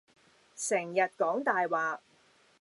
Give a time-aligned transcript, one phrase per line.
[0.55, 2.01] 成日講大話